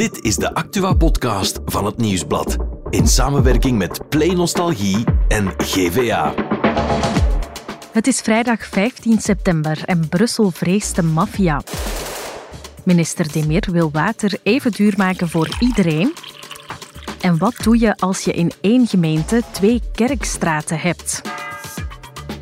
[0.00, 2.56] Dit is de Actua-podcast van het Nieuwsblad.
[2.90, 6.34] In samenwerking met Play Nostalgie en GVA.
[7.92, 11.62] Het is vrijdag 15 september en Brussel vreest de maffia.
[12.84, 16.14] Minister Demir wil water even duur maken voor iedereen.
[17.20, 21.22] En wat doe je als je in één gemeente twee kerkstraten hebt?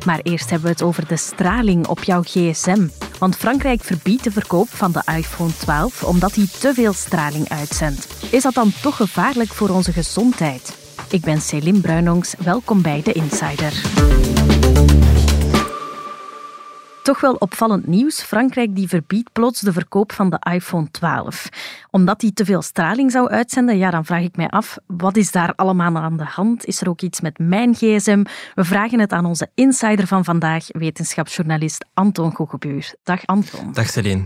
[0.05, 2.87] Maar eerst hebben we het over de straling op jouw gsm.
[3.19, 8.07] Want Frankrijk verbiedt de verkoop van de iPhone 12 omdat hij te veel straling uitzendt.
[8.31, 10.77] Is dat dan toch gevaarlijk voor onze gezondheid?
[11.09, 13.73] Ik ben Céline Bruinongs, welkom bij The Insider.
[17.09, 18.21] Toch wel opvallend nieuws.
[18.21, 21.49] Frankrijk die verbiedt plots de verkoop van de iPhone 12.
[21.91, 25.31] Omdat die te veel straling zou uitzenden, ja, dan vraag ik mij af, wat is
[25.31, 26.65] daar allemaal aan de hand?
[26.65, 28.23] Is er ook iets met mijn gsm?
[28.55, 32.93] We vragen het aan onze insider van vandaag, wetenschapsjournalist Anton Gogebuur.
[33.03, 33.73] Dag Anton.
[33.73, 34.25] Dag Celine.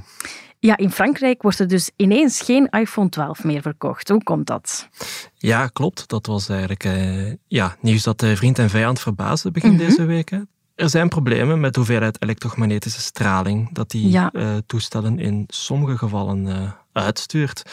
[0.59, 4.09] Ja, in Frankrijk wordt er dus ineens geen iPhone 12 meer verkocht.
[4.09, 4.87] Hoe komt dat?
[5.35, 6.07] Ja, klopt.
[6.07, 10.05] Dat was eigenlijk uh, ja, nieuws dat de vriend en vijand verbaasde begin mm deze
[10.05, 10.31] week.
[10.75, 16.45] Er zijn problemen met de hoeveelheid elektromagnetische straling dat die uh, toestellen in sommige gevallen
[16.45, 17.63] uh, uitstuurt.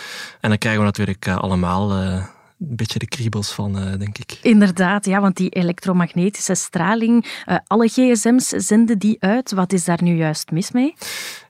[0.41, 2.27] En dan krijgen we natuurlijk uh, allemaal een
[2.59, 4.39] beetje de kriebels van, denk ik.
[4.43, 9.53] Inderdaad, ja, want die elektromagnetische straling, alle gsm's zenden die uit.
[9.53, 10.95] Wat is daar nu juist mis mee?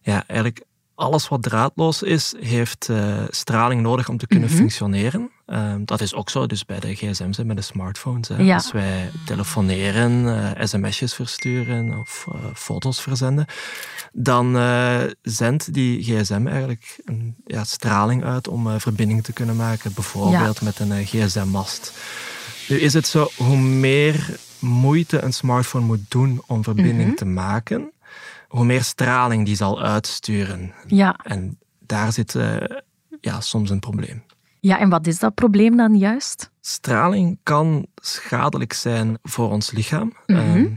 [0.03, 0.65] Ja, eigenlijk
[1.01, 4.63] alles wat draadloos is, heeft uh, straling nodig om te kunnen mm -hmm.
[4.63, 5.31] functioneren.
[5.47, 8.29] Uh, dat is ook zo dus bij de gsm's en bij de smartphones.
[8.39, 8.55] Ja.
[8.55, 13.47] Als wij telefoneren, uh, sms'jes versturen of uh, foto's verzenden,
[14.13, 14.59] dan
[15.23, 20.65] zendt die gsm eigenlijk een ja, straling uit om verbinding te kunnen maken, bijvoorbeeld ja.
[20.65, 21.93] met een gsm-mast.
[22.69, 27.15] Nu is het zo, hoe meer moeite een smartphone moet doen om verbinding mm -hmm.
[27.15, 27.93] te maken,
[28.51, 30.73] hoe meer straling die zal uitsturen.
[30.87, 31.17] Ja.
[31.23, 32.57] En daar zit uh,
[33.21, 34.23] ja, soms een probleem.
[34.61, 36.51] Ja, en wat is dat probleem dan juist?
[36.61, 40.17] Straling kan schadelijk zijn voor ons lichaam.
[40.27, 40.57] Mm -hmm.
[40.57, 40.71] uh,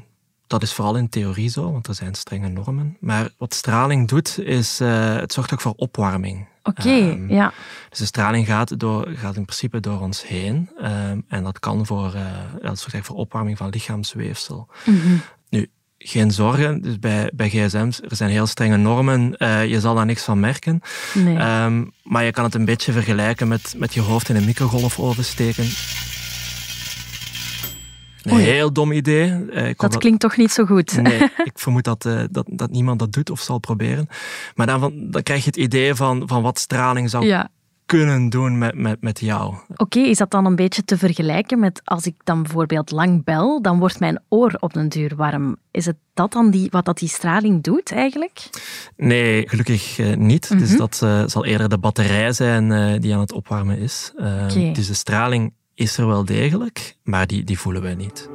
[0.47, 2.97] dat is vooral in theorie zo, want er zijn strenge normen.
[2.99, 6.47] Maar wat straling doet, is uh, het zorgt ook voor opwarming.
[6.63, 7.53] Oké, okay, um, ja.
[7.89, 10.69] Dus de straling gaat, door, gaat in principe door ons heen.
[10.81, 12.21] Um, en dat kan voor, uh,
[12.61, 14.67] dat zorgt voor opwarming van lichaamsweefsel.
[14.85, 15.21] Mm -hmm.
[16.05, 16.81] Geen zorgen.
[16.81, 19.35] Dus bij, bij gsm's, er zijn heel strenge normen.
[19.37, 20.81] Uh, je zal daar niks van merken.
[21.13, 21.63] Nee.
[21.63, 25.25] Um, maar je kan het een beetje vergelijken met, met je hoofd in een microgolfoven
[25.25, 25.63] steken.
[28.23, 28.43] Een Oei.
[28.43, 29.29] heel dom idee.
[29.29, 31.01] Uh, dat, dat klinkt toch niet zo goed?
[31.01, 34.07] Nee, ik vermoed dat, uh, dat, dat niemand dat doet of zal proberen.
[34.55, 37.49] Maar dan, van, dan krijg je het idee van, van wat straling zou ja
[37.85, 39.47] kunnen doen met, met, met jou.
[39.47, 43.23] Oké, okay, is dat dan een beetje te vergelijken met als ik dan bijvoorbeeld lang
[43.23, 45.55] bel, dan wordt mijn oor op den duur warm.
[45.71, 48.49] Is het dat dan die, wat dat die straling doet eigenlijk?
[48.97, 50.49] Nee, gelukkig uh, niet.
[50.49, 50.53] Mhm.
[50.53, 50.67] Mm -hmm.
[50.67, 54.11] Dus dat uh, zal eerder de batterij zijn uh, die aan het opwarmen is.
[54.15, 54.71] Okay.
[54.71, 58.29] Dus de straling is er wel degelijk, maar die, die voelen wij niet.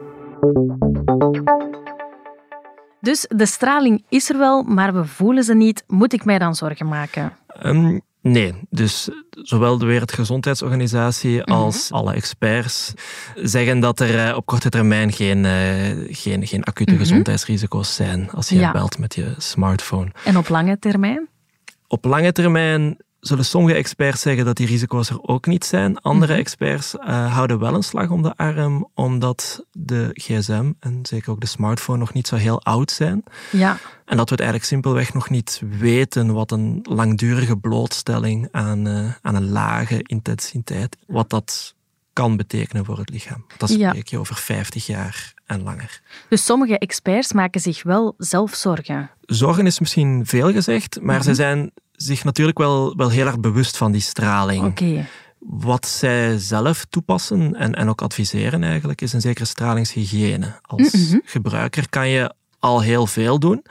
[3.00, 5.84] Dus de straling is er wel, maar we voelen ze niet.
[5.86, 7.32] Moet ik mij dan zorgen maken?
[7.62, 8.00] Um,
[8.32, 12.92] Nee, dus zowel de Wereldgezondheidsorganisatie als alle experts
[13.34, 15.52] zeggen dat er op korte termijn geen, uh,
[16.10, 17.06] geen, geen acute mm -hmm.
[17.06, 18.72] gezondheidsrisico's zijn als je ja.
[18.72, 20.10] belt met je smartphone.
[20.24, 21.28] En op lange termijn?
[21.86, 26.00] Op lange termijn zullen sommige experts zeggen dat die risico's er ook niet zijn.
[26.00, 26.40] Andere Mhm.
[26.40, 31.40] experts uh, houden wel een slag om de arm, omdat de gsm en zeker ook
[31.40, 33.22] de smartphone nog niet zo heel oud zijn.
[33.52, 33.78] Ja.
[34.04, 39.12] En dat we het eigenlijk simpelweg nog niet weten wat een langdurige blootstelling aan, uh,
[39.22, 41.74] aan een lage intensiteit, wat dat
[42.12, 43.44] kan betekenen voor het lichaam.
[43.56, 46.00] Dat spreek je over 50 jaar en langer.
[46.28, 49.10] Dus sommige experts maken zich wel zelf zorgen.
[49.20, 51.24] Zorgen is misschien veel gezegd, maar Mhm.
[51.24, 51.70] ze zijn
[52.02, 54.64] zich natuurlijk wel, wel heel erg bewust van die straling.
[54.64, 55.06] Okay.
[55.38, 60.60] Wat zij zelf toepassen en, en ook adviseren eigenlijk, is een zekere stralingshygiëne.
[60.62, 63.64] Als gebruiker kan je al heel veel doen.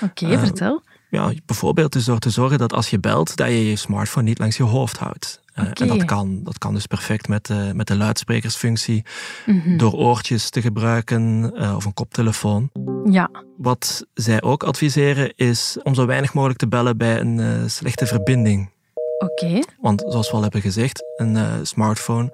[0.00, 0.82] Oké, okay, uh, vertel.
[1.12, 4.38] Ja, bijvoorbeeld dus door te zorgen dat als je belt, dat je je smartphone niet
[4.38, 5.40] langs je hoofd houdt.
[5.54, 5.88] Uh, okay.
[5.88, 9.04] En dat kan, dat kan dus perfect met de, met de luidsprekersfunctie,
[9.46, 9.76] mm-hmm.
[9.76, 12.70] door oortjes te gebruiken uh, of een koptelefoon.
[13.04, 13.30] Ja.
[13.56, 18.70] Wat zij ook adviseren is om zo weinig mogelijk te bellen bij een slechte verbinding.
[19.18, 19.44] Oké.
[19.44, 19.64] Okay.
[19.80, 22.32] Want zoals we al hebben gezegd, een smartphone,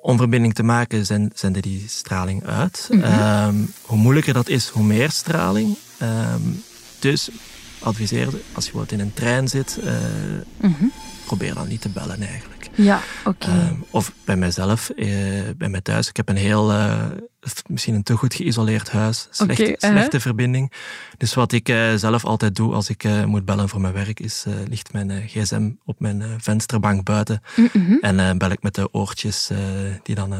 [0.00, 2.88] om verbinding te maken, zenden die straling uit.
[2.92, 3.48] Mm-hmm.
[3.48, 5.76] Um, hoe moeilijker dat is, hoe meer straling.
[6.02, 6.62] Um,
[6.98, 7.30] dus
[7.80, 9.78] adviseer, als je bijvoorbeeld in een trein zit,
[10.60, 10.84] mhm.
[11.24, 12.70] probeer dan niet te bellen eigenlijk.
[12.74, 13.46] Ja, oké.
[13.46, 14.90] Ehm, of bij mijzelf,
[15.56, 16.08] bij mij thuis.
[16.08, 16.72] Ik heb een heel
[17.66, 20.72] misschien een te goed geïsoleerd huis, slechte, slechte verbinding.
[21.16, 21.66] Dus wat ik
[21.96, 26.00] zelf altijd doe als ik moet bellen voor mijn werk, is ligt mijn gsm op
[26.00, 27.42] mijn vensterbank buiten.
[27.56, 27.98] Mm -hmm.
[28.00, 29.50] En bel ik met de oortjes
[30.02, 30.32] die dan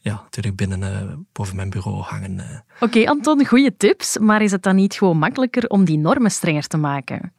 [0.00, 2.64] ja, natuurlijk binnen boven mijn bureau hangen.
[2.74, 4.18] Oké, okay, Anton, goede tips.
[4.18, 7.32] Maar is het dan niet gewoon makkelijker om die normen strenger te maken?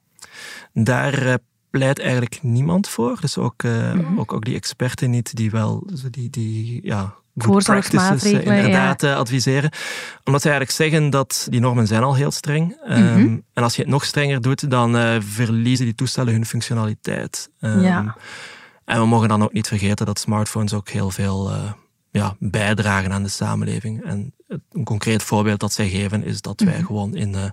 [0.73, 1.37] Daar
[1.69, 3.17] pleit eigenlijk niemand voor.
[3.21, 9.01] Dus ook, mm ook, ook die experten niet die wel die, die ja, voorzorgsmaatregelen inderdaad
[9.01, 9.15] ja.
[9.15, 9.71] adviseren.
[10.23, 12.77] Omdat ze eigenlijk zeggen dat die normen zijn al heel streng.
[12.89, 17.49] Um, En als je het nog strenger doet, dan verliezen die toestellen hun functionaliteit.
[17.59, 18.15] Um, ja.
[18.85, 21.51] En we mogen dan ook niet vergeten dat smartphones ook heel veel
[22.11, 24.03] ja, bijdragen aan de samenleving.
[24.03, 26.85] En een concreet voorbeeld dat zij geven is dat wij mhm.
[26.85, 27.43] gewoon in uh,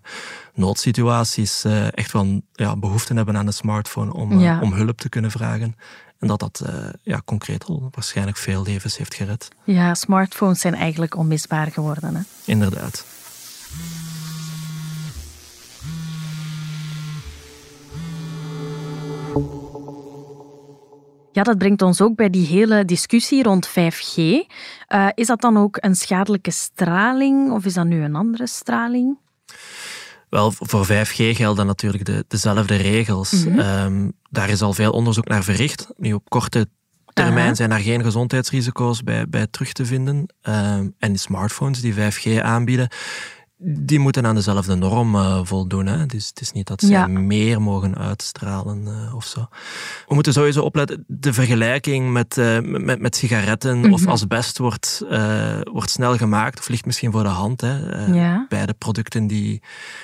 [0.55, 4.61] noodsituaties echt wel ja, behoefte hebben aan de smartphone om, ja.
[4.61, 5.77] om hulp te kunnen vragen.
[6.19, 6.65] En dat dat
[7.03, 9.49] ja, concreet al waarschijnlijk veel levens heeft gered.
[9.65, 12.15] Ja, smartphones zijn eigenlijk onmisbaar geworden.
[12.15, 12.23] Hè?
[12.45, 13.05] Inderdaad.
[21.37, 24.17] Ja, dat brengt ons ook bij die hele discussie rond 5G.
[24.17, 24.45] Uh,
[24.87, 29.19] eh, is dat dan ook een schadelijke straling of is dat nu een andere straling?
[30.29, 33.45] Wel, voor 5G gelden natuurlijk de, dezelfde regels.
[33.45, 33.59] Mhm.
[33.59, 35.89] Ehm, daar is al veel onderzoek naar verricht.
[35.97, 36.69] Nu, op korte
[37.13, 40.35] termijn zijn er geen gezondheidsrisico's bij, bij terug te vinden.
[40.43, 42.89] Um, en smartphones die 5G aanbieden,
[43.59, 45.87] die moeten aan dezelfde norm uh, voldoen.
[45.87, 46.07] Hè?
[46.07, 49.49] Dus het is niet dat ze meer mogen uitstralen uh, of zo.
[50.09, 53.93] We moeten sowieso opletten, de vergelijking met, uh, met, met sigaretten mm -hmm.
[53.93, 54.11] of mhm.
[54.11, 55.05] asbest wordt,
[55.73, 57.61] wordt snel gemaakt, of ligt misschien voor de hand.
[57.61, 58.07] Hè?
[58.07, 58.47] Ja.
[58.49, 59.63] Beide producten die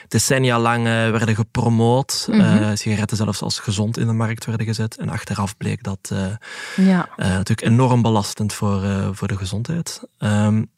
[0.09, 2.77] decennia lang werden gepromoot, mm -hmm.
[2.77, 4.97] sigaretten zelfs als gezond in de markt werden gezet.
[4.97, 6.13] En achteraf bleek dat
[6.77, 7.09] ja.
[7.17, 8.83] natuurlijk enorm belastend voor,
[9.13, 10.03] voor de gezondheid.
[10.19, 10.71] Um,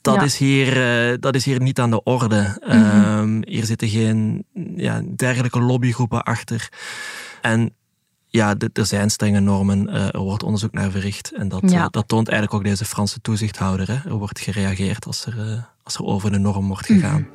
[0.00, 0.76] dat, is hier,
[1.10, 2.60] uh, dat is hier niet aan de orde.
[2.66, 3.42] Mm -hmm.
[3.46, 4.44] hier zitten geen
[4.76, 6.68] ja, dergelijke lobbygroepen achter.
[7.42, 7.72] En
[8.26, 11.32] ja, er zijn strenge normen, uh, er wordt onderzoek naar verricht.
[11.34, 11.82] En dat, ja.
[11.82, 13.86] uh, dat toont eigenlijk ook deze Franse toezichthouder.
[13.86, 14.10] Hè.
[14.10, 17.20] Er wordt gereageerd als er, als er over de norm wordt gegaan.
[17.20, 17.26] Mm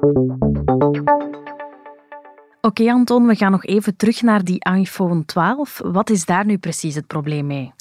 [0.00, 1.53] -hmm.
[2.64, 5.80] Oké, Anton, we gaan nog even terug naar die iPhone 12.
[5.84, 7.72] Wat is daar nu precies het probleem mee?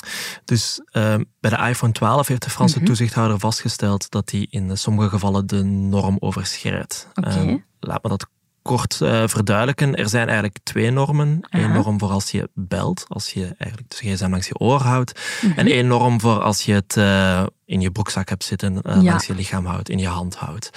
[0.45, 2.93] Dus uh, bij de iPhone 12 heeft de Franse mm -hmm.
[2.93, 7.07] toezichthouder vastgesteld dat die in sommige gevallen de norm overschrijdt.
[7.13, 7.47] Okay.
[7.47, 8.27] Uh, laat me dat
[8.63, 9.95] kort uh, verduidelijken.
[9.95, 11.39] Er zijn eigenlijk twee normen.
[11.49, 15.19] Eén norm voor als je belt, als je eigenlijk de gsm langs je oor houdt.
[15.41, 15.57] Mm -hmm.
[15.57, 19.01] En één norm voor als je het uh, in je broekzak hebt zitten, uh, ja.
[19.01, 20.69] langs je lichaam houdt, in je hand houdt.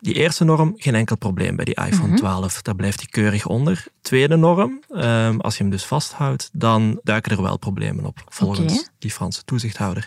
[0.00, 2.16] Die eerste norm, geen enkel probleem bij die iPhone mm -hmm.
[2.16, 2.62] 12.
[2.62, 3.86] Daar blijft hij keurig onder.
[4.00, 8.72] Tweede norm, um, als je hem dus vasthoudt, dan duiken er wel problemen op, volgens
[8.72, 8.86] okay.
[8.98, 10.06] die Franse toezichthouder.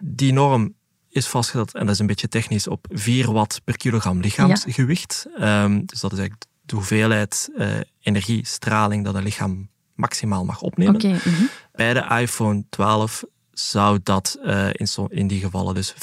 [0.00, 0.74] Die norm
[1.10, 5.26] is vastgesteld, en dat is een beetje technisch, op 4 watt per kilogram lichaamsgewicht.
[5.38, 5.64] Ja.
[5.64, 7.66] Um, dus dat is eigenlijk de hoeveelheid uh,
[8.00, 10.94] energiestraling dat een lichaam maximaal mag opnemen.
[10.94, 11.48] Okay, -hmm.
[11.72, 15.98] Bij de iPhone 12 zou dat uh, in, so, in die gevallen dus 5,74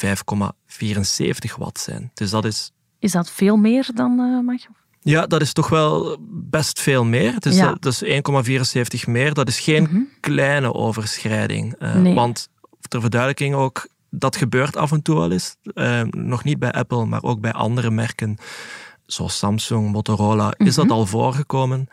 [1.57, 2.11] watt zijn.
[2.13, 2.71] Dus dat is...
[2.99, 4.61] Is dat veel meer dan uh, mag?
[5.01, 7.33] Ja, dat is toch wel best veel meer.
[7.33, 7.75] Het is, ja.
[7.79, 8.21] dat is
[9.03, 9.33] 1,74 meer.
[9.33, 10.09] Dat is geen -hmm.
[10.19, 11.75] kleine overschrijding.
[11.79, 12.13] Nee.
[12.13, 12.49] Want
[12.87, 15.55] ter verduidelijking ook, dat gebeurt af en toe wel eens.
[15.73, 18.37] Uh, nog niet bij Apple, maar ook bij andere merken
[19.07, 20.67] zoals Samsung, Motorola, mm -hmm.
[20.67, 20.93] is dat mhm.
[20.93, 21.87] al voorgekomen.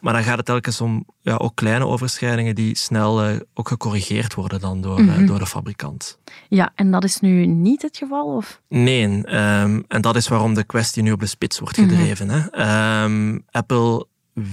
[0.00, 4.34] Maar dan gaat het telkens om ja, ook kleine overschrijdingen die snel uh, ook gecorrigeerd
[4.34, 5.22] worden dan door, mm -hmm.
[5.22, 6.18] uh, door de fabrikant.
[6.48, 8.36] Ja, en dat is nu niet het geval?
[8.36, 8.60] Of?
[8.68, 12.26] Nee, um, en dat is waarom de kwestie nu op de spits wordt gedreven.
[12.26, 12.48] Mm -hmm.
[12.52, 13.04] hè.
[13.04, 14.06] Um, Apple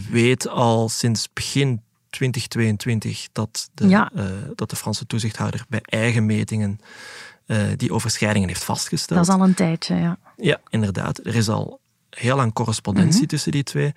[0.09, 1.81] weet al sinds begin
[2.11, 4.11] 2022 dat de, ja.
[4.15, 4.23] uh,
[4.55, 6.79] dat de Franse toezichthouder bij eigen metingen
[7.75, 9.19] die overschrijdingen heeft vastgesteld.
[9.19, 10.17] Dat is al een tijdje, ja.
[10.37, 11.19] Ja, inderdaad.
[11.25, 11.81] Er is al
[12.15, 13.27] heel lang correspondentie mm -hmm.
[13.27, 13.93] tussen die twee.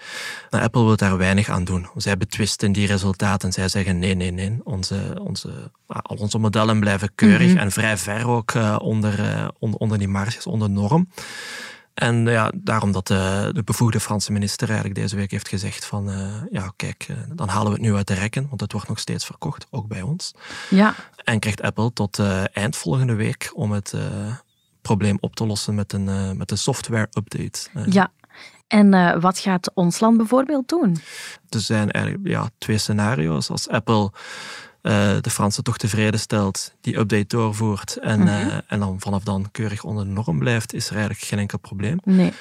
[0.51, 1.87] Maar Apple wil daar weinig aan doen.
[1.97, 3.53] Zij betwisten die resultaten.
[3.53, 4.59] Zij zeggen nee, nee, nee.
[4.65, 7.59] Onze, onze, al onze modellen blijven keurig mm -hmm.
[7.59, 11.09] en vrij ver ook uh, onder, uh, onder, onder die marges, onder norm.
[11.95, 16.11] En ja, daarom dat de, de, bevoegde Franse minister eigenlijk deze week heeft gezegd van
[16.11, 18.89] uh, ja, kijk, uh, dan halen we het nu uit de rekken, want het wordt
[18.89, 20.35] nog steeds verkocht, ook bij ons.
[20.71, 20.95] Ja.
[21.25, 23.95] En krijgt Apple tot uh, eind volgende week om het
[24.83, 27.69] probleem op te lossen met een, met een software-update.
[27.87, 28.11] Ja.
[28.69, 30.97] En uh, wat gaat ons land bijvoorbeeld doen?
[31.49, 33.51] Er zijn eigenlijk ja, twee scenario's.
[33.51, 34.11] Als Apple
[35.21, 38.61] de Fransen toch tevreden stelt, die update doorvoert en, mm -hmm.
[38.67, 41.99] en dan vanaf dan keurig onder de norm blijft, is er eigenlijk geen enkel probleem.
[42.05, 42.33] Nee.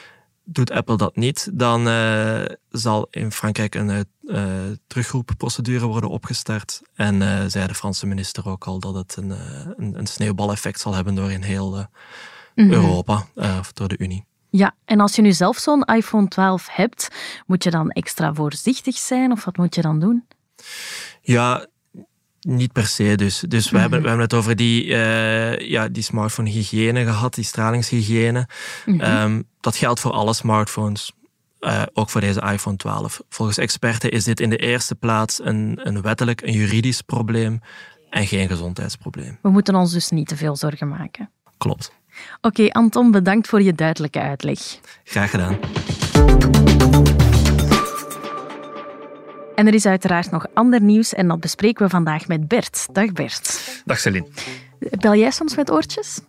[0.44, 4.06] doet Apple dat niet, dan uh, zal in Frankrijk een
[4.88, 6.82] terugroepprocedure worden opgestart.
[6.96, 9.34] En zei de Franse minister ook al dat het een,
[9.78, 11.88] een, een sneeuwbaleffect zal hebben door in heel mm
[12.56, 12.72] -hmm.
[12.74, 14.26] Europa, of door de Unie.
[14.56, 17.08] Ja, en als je nu zelf zo'n iPhone 12 hebt,
[17.46, 20.28] moet je dan extra voorzichtig zijn of wat moet je dan doen?
[21.22, 21.68] Ja,
[22.44, 23.44] niet per se dus.
[23.48, 28.48] Dus we, hebben, we hebben het over die, uh, ja, die smartphone-hygiëne gehad, die stralingshygiëne.
[28.86, 29.44] Mm -hmm.
[29.60, 31.12] dat geldt voor alle smartphones.
[31.60, 33.22] Uh, ook voor deze iPhone 12.
[33.30, 37.60] Volgens experten is dit in de eerste plaats een, een wettelijk, een juridisch probleem
[38.10, 39.38] en geen gezondheidsprobleem.
[39.42, 41.30] We moeten ons dus niet te veel zorgen maken.
[41.58, 41.92] Klopt.
[42.42, 44.60] Oké, okay, Anton, bedankt voor je duidelijke uitleg.
[45.04, 45.60] Graag gedaan.
[49.56, 52.88] En er is uiteraard nog ander nieuws en dat bespreken we vandaag met Bert.
[52.92, 53.82] Dag Bert.
[53.86, 54.28] Dag Celine.
[54.90, 56.20] Bel jij soms met oortjes?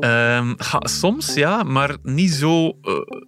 [0.00, 2.72] Um, soms ja, maar niet zo uh,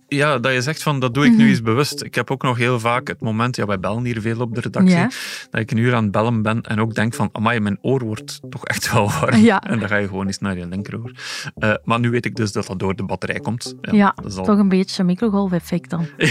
[0.08, 1.46] ja, dat je zegt van dat doe ik nu mhm.
[1.46, 2.02] eens bewust.
[2.02, 4.60] Ik heb ook nog heel vaak het moment, ja, wij bellen hier veel op de
[4.60, 5.10] redactie, ja.
[5.50, 8.04] dat ik een uur aan het bellen ben en ook denk van, amai, mijn oor
[8.04, 9.36] wordt toch echt wel warm.
[9.36, 9.62] Ja.
[9.62, 11.12] En dan ga je gewoon eens naar je linkeroor.
[11.58, 13.74] Uh, maar nu weet ik dus dat dat door de batterij komt.
[13.80, 14.44] Ja, ja dat is al...
[14.44, 16.06] toch een beetje microgolf-effect dan.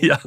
[0.00, 0.20] ja.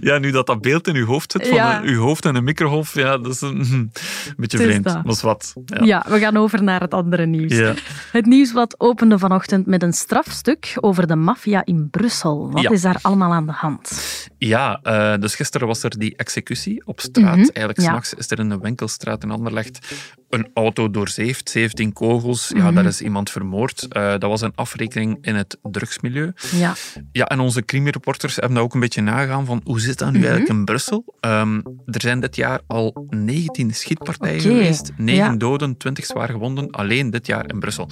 [0.00, 2.94] ja, nu dat dat beeld in je hoofd zit, van uw hoofd en een microgolf,
[2.94, 3.90] ja, dat is een, een
[4.36, 4.84] beetje vreemd.
[4.84, 5.04] Dat.
[5.04, 5.52] Maar wat.
[5.64, 5.84] Ja.
[5.84, 7.56] ja, we gaan over naar het andere nieuws.
[7.56, 7.74] Ja.
[8.12, 12.50] Het nieuwsblad opende vanochtend met een strafstuk over de maffia in Brussel.
[12.50, 13.90] Wat is daar allemaal aan de hand?
[14.38, 17.36] Ja, uh, dus gisteren was er die executie op straat.
[17.36, 17.50] Mm -hmm.
[17.52, 19.78] Eigenlijk s'nachts is er in de winkelstraat in Anderlecht
[20.32, 22.52] een auto doorzeefd, 17 kogels.
[22.54, 23.86] Ja, mm daar is iemand vermoord.
[23.96, 26.32] Uh, dat was een afrekening in het drugsmilieu.
[26.52, 26.74] Ja.
[27.12, 30.18] ja, en onze crime-reporters hebben dat ook een beetje nagegaan van hoe zit dat nu
[30.18, 30.32] mm -hmm.
[30.32, 31.14] eigenlijk in Brussel?
[31.20, 34.52] Um, er zijn dit jaar al 19 schietpartijen okay.
[34.52, 35.36] geweest, 9 ja.
[35.36, 37.88] doden, 20 zwaar gewonden, alleen dit jaar in Brussel.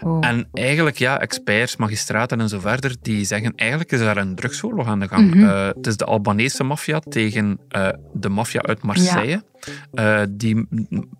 [0.00, 0.26] Oh.
[0.26, 4.86] En eigenlijk, ja, experts, magistraten en zo verder, die zeggen eigenlijk is daar een drugsoorlog
[4.86, 5.26] aan de gang.
[5.26, 5.42] Mm -hmm.
[5.42, 9.30] uh, het is de Albanese maffia tegen uh, de maffia uit Marseille.
[9.30, 9.42] Ja.
[9.94, 10.66] Uh, die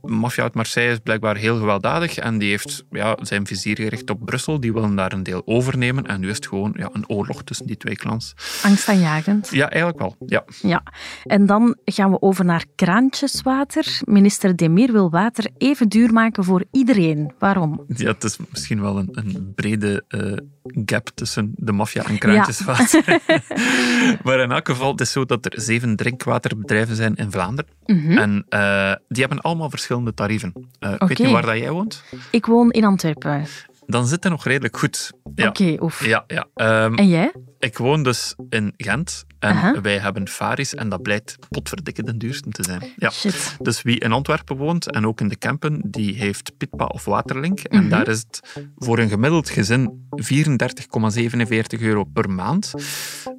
[0.03, 4.25] maffia uit Marseille is blijkbaar heel gewelddadig en die heeft ja, zijn vizier gericht op
[4.25, 4.61] Brussel.
[4.61, 7.67] Die willen daar een deel overnemen en nu is het gewoon ja, een oorlog tussen
[7.67, 8.35] die twee clans.
[8.63, 9.49] Angstaanjagend.
[9.51, 10.17] Ja, eigenlijk wel.
[10.27, 10.45] Ja.
[10.63, 10.83] ja.
[11.25, 14.01] En dan gaan we over naar kraantjeswater.
[14.05, 17.33] Minister Demir wil water even duur maken voor iedereen.
[17.39, 17.85] Waarom?
[17.89, 20.37] Ja, het is misschien wel een, een brede uh,
[20.85, 23.21] gap tussen de maffia en kraantjeswater.
[23.27, 23.43] Ja.
[24.25, 27.71] maar in elk geval, het is zo dat er zeven drinkwaterbedrijven zijn in Vlaanderen.
[27.87, 28.19] Mm -hmm.
[28.19, 30.53] En uh, die hebben allemaal verschillende tarieven.
[30.57, 31.09] Uh, okay.
[31.09, 32.05] Weet je waar dat jij woont?
[32.31, 33.47] Ik woon in Antwerpen.
[33.87, 35.13] Dan zit het nog redelijk goed.
[35.35, 35.49] Ja.
[35.49, 36.07] Oké, okay, oef.
[36.07, 36.47] Ja, ja.
[36.85, 37.33] Um, en jij?
[37.59, 39.79] Ik woon dus in Gent en uh -huh.
[39.83, 42.83] wij hebben Faris en dat blijkt potverdikke de duurste te zijn.
[42.97, 43.11] Ja.
[43.11, 43.57] Shit.
[43.59, 47.61] Dus wie in Antwerpen woont en ook in de Kempen, die heeft Pitpa of Waterlink.
[47.61, 47.89] En mhm.
[47.89, 52.75] daar is het voor een gemiddeld gezin 34,47 euro per maand.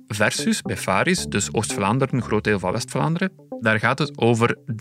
[0.07, 3.31] Versus bij Faris, dus Oost-Vlaanderen, een groot deel van West-Vlaanderen,
[3.61, 4.75] daar gaat het over 53,59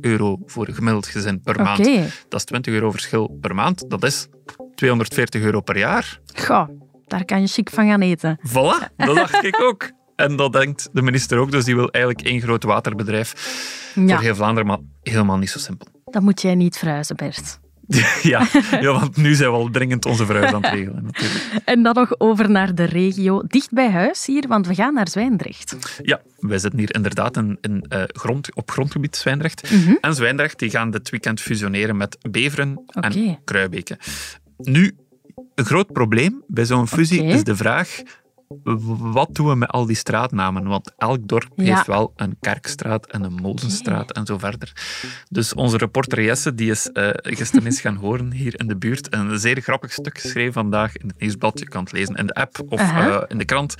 [0.00, 1.78] euro voor een gemiddeld gezin per maand.
[1.78, 2.08] Okay.
[2.28, 3.90] Dat is 20 euro verschil per maand.
[3.90, 4.28] Dat is
[4.74, 6.20] 240 euro per jaar.
[6.34, 6.68] Goh,
[7.06, 8.40] daar kan je chic van gaan eten.
[8.48, 9.90] Voilà, dat dacht ik ook.
[10.16, 13.32] En dat denkt de minister ook, dus die wil eigenlijk één groot waterbedrijf
[13.94, 14.14] ja.
[14.14, 15.86] voor heel Vlaanderen, maar helemaal niet zo simpel.
[16.04, 17.58] Dat moet jij niet verhuizen, Bert.
[18.22, 21.04] ja, ja, want nu zijn we al dringend onze verhuis aan het regelen.
[21.04, 21.44] Natuurlijk.
[21.64, 25.08] En dan nog over naar de regio, dicht bij huis hier, want we gaan naar
[25.08, 25.76] Zwijndrecht.
[26.02, 29.70] Ja, wij zitten hier inderdaad in, in, uh, grond, op grondgebied Zwijndrecht.
[29.70, 29.98] Mm -hmm.
[30.00, 33.10] En Zwijndrecht die gaan dit weekend fusioneren met Beveren okay.
[33.10, 33.98] en Kruibeke.
[34.56, 34.96] Nu,
[35.54, 37.32] een groot probleem bij zo'n fusie okay.
[37.32, 38.02] is de vraag
[38.98, 40.66] wat doen we met al die straatnamen?
[40.66, 41.74] Want elk dorp ja.
[41.74, 44.72] heeft wel een kerkstraat en een mozenstraat en zo verder.
[45.28, 49.14] Dus onze reporter Jesse, die is uh, gisteren eens gaan horen hier in de buurt,
[49.14, 51.58] een zeer grappig stuk geschreven vandaag in het nieuwsblad.
[51.58, 53.74] Je kan het lezen in de app of uh, in de krant.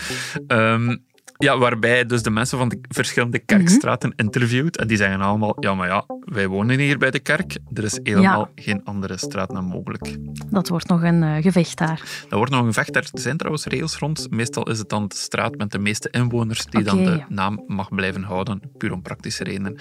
[0.47, 1.05] Um,
[1.39, 4.77] ja, waarbij dus de mensen van de verschillende kerkstraten interviewt.
[4.77, 7.59] En die zeggen allemaal, ja, maar ja, wij wonen hier bij de kerk.
[7.75, 8.63] Er is helemaal ja.
[8.63, 10.17] geen andere straatnaam mogelijk.
[10.51, 12.01] Dat wordt nog een uh, gevecht daar.
[12.29, 13.09] Dat wordt nog een gevecht daar.
[13.13, 14.31] Er zijn trouwens regels rond.
[14.31, 16.95] Meestal is het dan de straat met de meeste inwoners die okay.
[16.95, 18.61] dan de naam mag blijven houden.
[18.79, 19.75] Puur om praktische redenen.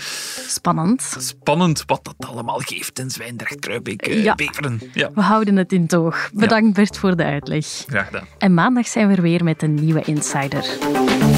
[0.47, 1.15] Spannend.
[1.17, 4.35] Spannend wat dat allemaal geeft in Zwijndrecht, Kruibeke, uh, ja.
[4.35, 4.79] Beveren.
[4.93, 5.11] Ja.
[5.13, 6.29] We houden het in toog.
[6.33, 7.65] Bedankt Bert voor de uitleg.
[7.65, 8.25] Graag gedaan.
[8.37, 10.65] En maandag zijn we er weer met een nieuwe Insider.